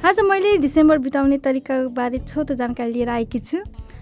आज 0.00 0.18
मैले 0.24 0.56
डिसेम्बर 0.56 0.98
बिताउने 0.98 1.36
तरिकाबारे 1.44 2.18
छोटो 2.18 2.54
जानकारी 2.56 2.92
लिएर 2.92 3.08
आएकी 3.08 3.38
छु। 3.38 3.58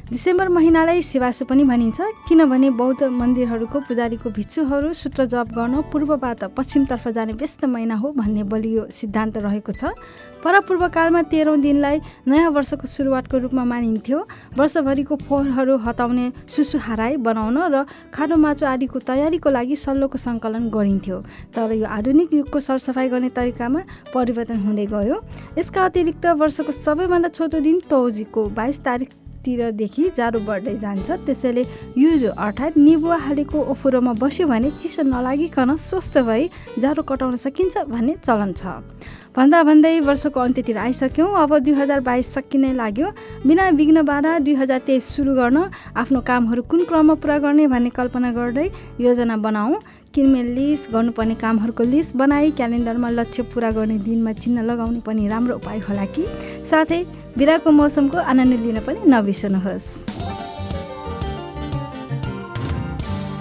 डिसेम्बर 0.09 0.49
महिनालाई 0.49 1.01
शिवासु 1.03 1.45
पनि 1.45 1.65
भनिन्छ 1.69 2.01
किनभने 2.29 2.69
बौद्ध 2.81 3.05
मन्दिरहरूको 3.13 3.81
पुजारीको 3.89 4.31
भिक्षुहरू 4.33 4.93
सूत्र 4.97 5.25
जप 5.29 5.53
गर्न 5.53 5.83
पूर्वबाट 5.93 6.45
पश्चिमतर्फ 6.57 7.09
जाने 7.13 7.33
व्यस्त 7.37 7.65
महिना 7.69 7.95
हो 7.95 8.13
भन्ने 8.17 8.43
बलियो 8.49 8.87
सिद्धान्त 8.89 9.37
रहेको 9.37 9.73
छ। 9.73 9.93
परपूर्वकालमा 10.41 11.23
तेह्रौँ 11.29 11.59
दिनलाई 11.61 12.01
नयाँ 12.25 12.51
वर्षको 12.57 12.87
सुरुवातको 12.89 13.37
रूपमा 13.37 13.65
मानिन्थ्यो। 13.69 14.19
वर्षभरिको 14.57 15.17
फोहोरहरू 15.29 15.77
हटाउने 15.77 16.33
सुसु 16.49 16.79
हराई 16.89 17.21
बनाउन 17.21 17.59
र 17.69 17.85
खाडो 18.09 18.37
माचो 18.41 18.67
आदिको 18.67 18.99
तयारीको 19.05 19.49
लागि 19.51 19.77
सल्लोको 19.77 20.17
सङ्कलन 20.17 20.73
गरिन्थ्यो। 20.73 21.21
तर 21.53 21.77
यो 21.77 21.85
आधुनिक 21.85 22.33
युगको 22.33 22.59
सरसफाइ 22.65 23.09
गर्ने 23.13 23.29
तरिकामा 23.37 23.81
परिवर्तन 24.17 24.65
हुँदै 24.65 24.87
गयो। 24.89 25.17
यसका 25.61 25.85
अतिरिक्त 25.85 26.27
वर्षको 26.41 26.73
सबैभन्दा 26.73 27.29
छोटो 27.29 27.61
दिन 27.61 27.81
टौजीको 27.93 28.49
बाइस 28.57 28.81
तारिक 28.81 29.11
तिरदेखि 29.49 30.05
जाडो 30.13 30.39
बढ्दै 30.45 30.77
जान्छ। 30.85 31.09
त्यसैले 31.25 31.63
युजो 31.97 32.31
अर्थात् 32.37 32.77
निबुवा 32.77 33.17
हालेको 33.17 33.59
ओफुरोमा 33.73 34.13
बस्यो 34.21 34.45
भने 34.47 34.71
चिसो 34.77 35.03
नलागिकन 35.09 35.71
स्वस्थ 35.89 36.19
भई 36.29 36.43
जाडो 36.77 37.03
कटाउन 37.09 37.37
सकिन्छ 37.41 37.89
भन्ने 37.89 38.15
चलन 38.21 38.53
छ। 38.53 38.85
भन्दा 39.33 39.63
भन्दै 39.63 40.01
वर्षको 40.03 40.41
अन्त्यतिर 40.41 40.79
आइसक्यौँ। 40.79 41.31
अब 41.39 41.51
दुई 41.65 41.75
हजार 41.81 42.01
बाइस 42.01 42.27
सकिनै 42.35 42.73
लाग्यो। 42.75 43.09
बिना 43.47 43.69
विघ्नबाट 43.79 44.27
दुई 44.45 44.55
हजार 44.61 44.79
तेइस 44.85 45.05
सुरु 45.17 45.33
गर्न 45.35 45.59
आफ्नो 45.97 46.21
कामहरू 46.29 46.63
कुन 46.69 46.85
क्रममा 46.85 47.15
पुरा 47.23 47.39
गर्ने 47.39 47.67
भन्ने 47.73 47.91
कल्पना 47.95 48.31
गर्दै 48.35 48.67
योजना 49.01 49.37
बनाऊ। 49.39 49.73
किनमेल 50.19 50.47
लिस्ट 50.51 50.91
गर्नुपर्ने 50.91 51.35
कामहरूको 51.39 51.85
लिस्ट 51.85 52.17
बनाई 52.19 52.51
क्यालेन्डरमा 52.51 53.09
लक्ष्य 53.11 53.43
पुरा 53.55 53.71
गर्ने 53.71 53.99
दिनमा 54.03 54.33
चिन्ह 54.35 54.63
लगाउने 54.67 55.01
पनि 55.07 55.29
राम्रो 55.29 55.55
उपाय 55.57 55.79
होला 55.79 56.05
कि? 56.11 56.25
साथै 56.67 57.01
बिराको 57.39 57.71
मौसमको 57.71 58.19
आनन्द 58.19 58.55
लिन 58.67 58.79
पनि 58.83 58.99
नबिर्सनुहोस्। 59.07 59.87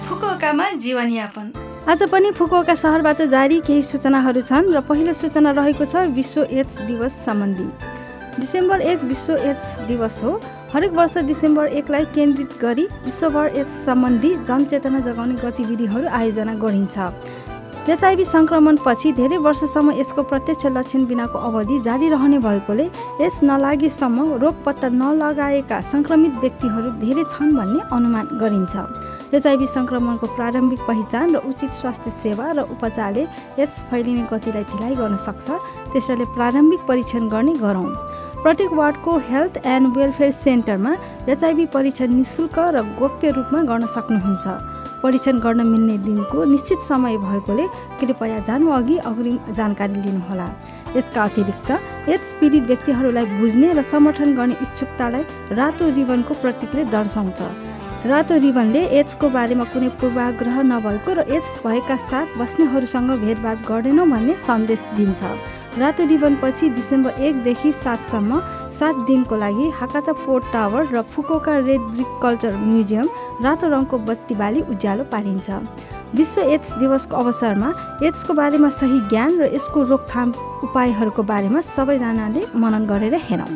फुकुओकामा 0.06 0.70
जीवनयापन। 0.78 1.46
आज 1.90 2.02
पनि 2.14 2.30
फुकुओका 2.38 2.74
सहरबाट 2.78 3.22
जारी 3.26 3.58
केही 3.66 3.82
सूचनाहरू 3.82 4.40
छन् 4.46 4.70
र 4.70 4.80
पहिलो 4.86 5.12
सूचना 5.18 5.50
रहेको 5.58 5.84
छ 5.84 6.06
विश्व 6.14 6.46
एड्स 6.46 6.78
दिवस 6.86 7.12
सम्बन्धी। 7.26 7.68
डिसेम्बर 8.38 8.80
एक 8.80 9.02
विश्व 9.04 9.34
एड्स 9.34 9.78
दिवस 9.86 10.22
हो। 10.24 10.40
हरेक 10.72 10.92
वर्ष 10.92 11.16
डिसेम्बर 11.26 11.66
एकलाई 11.78 12.04
केन्द्रित 12.14 12.54
गरी 12.62 12.84
विश्वभर 13.04 13.56
एड्स 13.58 13.84
सम्बन्धी 13.84 14.34
जनचेतना 14.46 14.98
जगाउने 15.06 15.34
गतिविधिहरू 15.42 16.06
आयोजना 16.08 16.54
गरिन्छ। 16.62 16.98
एचआइभी 17.88 18.24
सङ्क्रमणपछि 18.24 19.12
धेरै 19.18 19.36
वर्षसम्म 19.42 19.92
यसको 19.98 20.22
प्रत्यक्ष 20.30 20.66
लक्षण 20.76 21.04
बिनाको 21.10 21.38
अवधि 21.48 21.78
जारी 21.82 22.08
रहने 22.14 22.38
भएकोले 22.38 22.86
यस 23.20 23.40
नलागेसम्म 23.42 24.36
रोग 24.44 24.54
पत्ता 24.64 24.88
नलगाएका 24.92 25.80
सङ्क्रमित 25.92 26.34
व्यक्तिहरू 26.38 26.90
धेरै 27.02 27.24
छन् 27.32 27.56
भन्ने 27.56 27.80
अनुमान 27.90 28.26
गरिन्छ। 28.38 28.74
एचआइभी 29.34 29.66
सङ्क्रमणको 29.66 30.26
प्रारम्भिक 30.36 30.80
पहिचान 30.86 31.26
र 31.34 31.42
उचित 31.48 31.72
स्वास्थ्य 31.80 32.10
सेवा 32.22 32.46
र 32.52 32.68
उपचारले 32.70 33.24
एड्स 33.58 33.82
फैलिने 33.88 34.28
गतिलाई 34.30 34.64
ढिलाइ 34.70 34.94
गर्न 35.00 35.16
सक्छ। 35.16 35.46
त्यसैले 35.92 36.24
प्रारम्भिक 36.36 36.80
परीक्षण 36.88 37.28
गर्ने 37.28 37.54
गरौँ। 37.64 37.88
प्रत्येक 38.42 38.72
वार्डको 38.72 39.16
हेल्थ 39.28 39.56
एन्ड 39.66 39.96
वेलफेयर 39.96 40.30
सेन्टरमा 40.32 40.92
एचआइभी 41.28 41.64
परीक्षण 41.74 42.12
निशुल्क 42.14 42.58
र 42.74 42.82
गोप्य 42.98 43.30
रूपमा 43.36 43.62
गर्न 43.70 43.86
सक्नुहुन्छ। 43.94 44.46
परीक्षण 45.02 45.38
गर्न 45.38 45.66
मिल्ने 45.66 45.96
दिनको 46.06 46.44
निश्चित 46.44 46.80
समय 46.80 47.16
भएकोले 47.18 47.66
कृपया 47.98 48.38
जानु 48.46 48.70
अघि 48.70 48.96
अग्रिम 49.10 49.38
जानकारी 49.58 49.94
लिनुहोला। 50.06 50.48
यसका 50.96 51.22
अतिरिक्त 51.22 51.70
एड्स 52.08 52.32
पीडित 52.40 52.62
व्यक्तिहरूलाई 52.70 53.26
बुझ्ने 53.38 53.72
र 53.74 53.82
समर्थन 53.82 54.34
गर्ने 54.38 54.56
इच्छुकतालाई 54.62 55.22
रातो 55.58 55.90
रिबनको 55.98 56.34
प्रतीकले 56.42 56.84
दर्शाउँछ। 56.94 57.40
रातो 58.06 58.36
रिबनले 58.38 58.80
एड्सको 58.94 59.28
बारेमा 59.28 59.64
कुनै 59.74 59.88
पूर्वाग्रह 59.98 60.60
नभएको 60.62 61.12
र 61.12 61.20
एड्स 61.34 61.58
भएका 61.64 61.96
साथ 61.98 62.36
बस्नेहरूसँग 62.38 63.10
भेदभाव 63.22 63.56
गर्दैनौँ 63.68 64.06
भन्ने 64.08 64.34
सन्देश 64.38 64.82
दिन्छ। 64.96 65.22
रातो 65.78 66.04
रिबनपछि 66.06 66.68
डिसेम्बर 66.78 67.18
एकदेखि 67.20 67.72
सातसम्म 67.74 68.38
सात 68.70 68.96
दिनको 69.06 69.36
लागि 69.36 69.66
हाकाता 69.74 70.12
पोर्ट 70.14 70.44
टावर 70.52 70.94
र 70.94 71.02
Fukuoka 71.10 71.56
red 71.58 71.80
brick 71.90 72.10
culture 72.22 72.54
museum 72.56 73.08
रातो 73.42 73.66
रङको 73.66 73.98
बत्ती 74.06 74.34
बाली 74.34 74.60
उज्यालो 74.70 75.04
पारिन्छ। 75.10 75.50
विश्व 76.14 76.42
एड्स 76.42 76.74
दिवसको 76.78 77.16
अवसरमा 77.16 77.72
एड्सको 78.06 78.34
बारेमा 78.34 78.70
सही 78.78 79.00
ज्ञान 79.10 79.38
र 79.40 79.50
यसको 79.54 79.82
रोकथाम 79.90 80.28
उपायहरूको 80.64 81.22
बारेमा 81.32 81.60
सबैजनाले 81.66 82.46
मनन 82.54 82.86
गरेर 82.86 83.14
हेरौँ। 83.26 83.50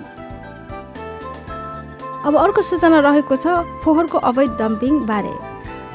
अब 2.27 2.37
अर्को 2.39 2.63
सूचना 2.63 2.99
रहेको 3.03 3.37
छ 3.37 3.53
फोहोरको 3.85 4.19
अवैध 4.29 4.51
डम्पिङ 4.59 4.99
बारे। 5.07 5.33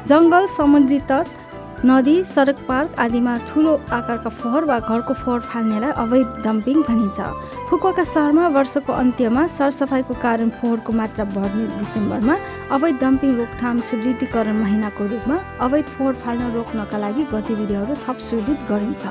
जङ्गल 0.07 0.47
समुद्री 0.51 0.99
तट 1.11 1.85
नदी 1.85 2.15
सडक 2.25 2.57
पार्क 2.67 2.99
आदिमा 2.99 3.37
ठुलो 3.47 3.73
आकारका 3.97 4.29
फोहोर 4.39 4.65
वा 4.65 4.79
घरको 4.81 5.13
फोहोर 5.13 5.41
फाल्नेलाई 5.51 5.91
अवैध 6.03 6.27
डम्पिङ 6.45 6.81
भनिन्छ। 6.83 7.19
फुकुवाका 7.69 8.03
सहरमा 8.11 8.47
वर्षको 8.57 8.93
अन्त्यमा 8.93 9.47
सरसफाइको 9.55 10.13
कारण 10.21 10.49
फोहोरको 10.59 10.93
मात्रा 10.99 11.25
बढ्ने 11.35 11.65
डिसेम्बरमा 11.77 12.35
अवैध 12.75 12.99
डम्पिङ 13.03 13.35
रोकथाम 13.37 13.79
सुदृढीकरण 13.89 14.59
महिनाको 14.63 15.07
रूपमा 15.13 15.37
अवैध 15.67 15.85
फोहोर 15.95 16.13
फाल्न 16.23 16.51
रोक्नका 16.55 16.97
लागि 17.05 17.23
गतिविधिहरू 17.33 17.95
थप 18.03 18.17
सुदृढ 18.29 18.67
गरिन्छ। 18.71 19.03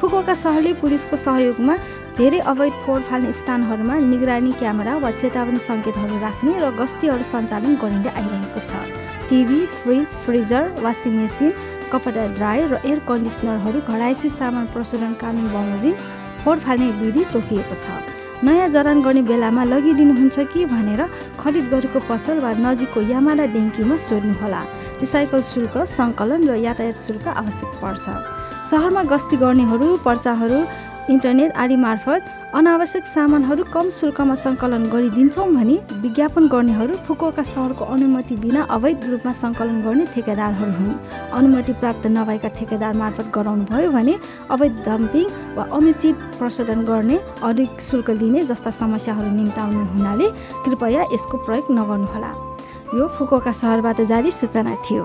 फुकुवाका 0.00 0.34
सहरले 0.34 0.72
पुलिसको 0.80 1.16
सहयोगमा 1.16 1.74
धेरै 2.16 2.38
अवैध 2.52 2.74
फोहोर 2.82 3.02
फाल्ने 3.08 3.32
स्थानहरूमा 3.32 3.94
निगरानी 4.10 4.52
क्यामेरा 4.60 4.96
वा 5.04 5.10
चेतावनी 5.20 5.60
सङ्केतहरू 5.68 6.18
राख्ने 6.20 6.52
र 6.64 6.70
गस्तीहरू 6.80 7.24
सञ्चालन 7.32 7.72
गरिँदै 7.82 8.12
आइरहेको 8.20 8.60
छ। 8.68 8.72
TV 9.28 9.60
fridge 9.78 10.08
freezer 10.24 10.64
washing 10.84 11.12
machine 11.22 11.50
कपडा 11.92 12.26
ड्रायर 12.36 12.68
र 12.72 12.76
एयर 12.84 13.00
कन्डिसनरहरू 13.08 13.80
घडाइसी 13.88 14.28
सामान 14.36 14.66
प्रशोधन 14.76 15.12
कानुन 15.22 15.48
बमोजिम 15.56 15.94
फोहोर 16.44 16.58
फाल्ने 16.66 16.88
विधि 17.00 17.24
तोकिएको 17.32 17.76
छ। 17.80 17.86
नयाँ 18.44 18.68
जरान 18.68 19.00
गर्ने 19.02 19.22
बेलामा 19.24 19.62
लगिदिनुहुन्छ 19.64 20.36
कि 20.52 20.64
भनेर 20.72 21.02
खरिद 21.40 21.66
गरेको 21.72 22.00
पसल 22.10 22.44
वा 22.44 22.50
नजिकको 22.64 23.00
यामाला 23.12 23.46
डेङ्कीमा 23.56 23.96
सोध्नुहोला। 24.08 24.60
रिसाइकल 25.00 25.40
शुल्क 25.52 25.74
सङ्कलन 25.88 26.40
र 26.48 26.60
यातायात 26.68 26.98
शुल्क 27.00 27.26
आवश्यक 27.32 27.70
पर्छ। 27.80 28.04
सहरमा 28.70 29.02
गस्ती 29.12 29.36
गर्नेहरू 29.36 29.88
पर्चाहरू 30.04 30.58
इन्टरनेट 31.14 31.52
आदि 31.62 31.76
मार्फत 31.76 32.22
अनावश्यक 32.58 33.04
सामानहरू 33.06 33.64
कम 33.74 33.90
शुल्कमा 33.98 34.34
सङ्कलन 34.42 34.84
गरिदिन्छौँ 34.94 35.46
भने 35.54 35.76
विज्ञापन 36.04 36.46
गर्नेहरू 36.54 36.94
फुकुका 37.06 37.42
सहरको 37.46 37.84
अनुमति 37.94 38.36
बिना 38.44 38.62
अवैध 38.76 39.04
रूपमा 39.10 39.32
सङ्कलन 39.42 39.78
गर्ने 39.86 40.04
ठेकेदारहरू 40.14 40.72
हुन्। 40.78 40.98
अनुमति 41.38 41.72
प्राप्त 41.80 42.06
नभएका 42.16 42.48
ठेकेदार 42.58 42.92
मार्फत 43.02 43.30
गराउनु 43.36 43.64
भयो 43.70 43.90
भने 43.96 44.14
अवैध 44.50 44.74
डम्पिङ 44.88 45.26
वा 45.56 45.64
अनुचित 45.78 46.16
प्रशोधन 46.38 46.80
गर्ने 46.90 47.16
अधिक 47.50 47.80
शुल्क 47.88 48.10
लिने 48.20 48.42
जस्ता 48.50 48.70
समस्याहरू 48.82 49.30
निम्ताउने 49.38 49.84
हुनाले 49.94 50.26
कृपया 50.66 51.02
यसको 51.14 51.36
प्रयोग 51.46 51.66
नगर्नुहोला। 51.78 52.30
यो 52.98 53.04
फुकुका 53.14 53.52
सहरबाट 53.62 54.00
जारी 54.10 54.30
सूचना 54.32 54.74
थियो। 54.84 55.04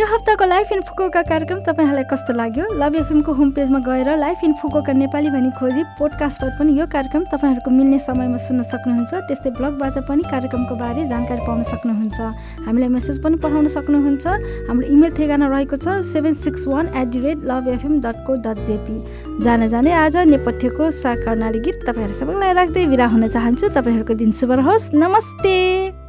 यो 0.00 0.06
हप्ताको 0.06 0.44
लाइफ 0.44 0.70
इन 0.72 0.80
फुकोका 0.80 1.20
कार्यक्रम 1.22 1.58
तपाईँहरूलाई 1.60 2.04
कस्तो 2.08 2.32
लाग्यो? 2.32 2.66
लभ 2.72 2.94
एफएमको 2.96 3.32
होम 3.36 3.50
पेजमा 3.52 3.78
गएर 3.84 4.08
लाइफ 4.16 4.44
इन 4.44 4.52
फुकोका 4.56 4.92
नेपाली 4.96 5.30
भनी 5.30 5.50
खोजी 5.60 5.82
पोडकास्टबाट 6.00 6.52
पनि 6.56 6.72
यो 6.72 6.86
कार्यक्रम 6.88 7.24
तपाईँहरूको 7.28 7.70
मिल्ने 7.70 7.98
समयमा 8.00 8.38
सुन्न 8.40 8.62
सक्नुहुन्छ। 8.64 9.12
त्यस्तै 9.28 9.50
ब्लगबाट 9.60 9.98
पनि 10.08 10.22
कार्यक्रमको 10.24 10.74
बारे 10.80 11.04
जानकारी 11.04 11.44
पाउन 11.44 11.62
सक्नुहुन्छ। 11.68 12.18
हामीलाई 12.64 12.88
मेसेज 12.96 13.20
पनि 13.20 13.36
पठाउन 13.44 13.68
सक्नुहुन्छ। 13.68 14.26
हाम्रो 14.72 14.88
इमेल 14.88 15.12
ठेगाना 15.20 15.46
रहेको 15.52 15.76
छ 15.76 16.00
seven 16.16 16.34
six 16.48 16.64
one 16.64 16.88
at 16.96 17.08
the 17.12 17.16
rate 17.20 17.38
love 17.44 17.68
FM 17.68 18.00
dot 18.00 18.24
co 18.24 18.40
dot 18.40 18.64
JP 18.64 18.96
जान 19.44 19.68
जाने 19.68 19.92
आज 20.00 20.16
नेपथ्यको 20.32 20.90
सा 20.96 21.14
कर्णाली 21.28 21.60
गीत 21.60 21.84
तपाईँहरू 21.84 22.16
सबैलाई 22.16 22.52
राख्दै 22.56 22.86
विरा 22.88 23.06
हुन 23.12 23.28
चाहन्छु। 23.28 23.68
तपाईँहरूको 23.68 24.14
दिन 24.16 24.32
शुभ 24.32 24.64
रहोस्। 24.64 24.94
नमस्ते! 24.96 25.99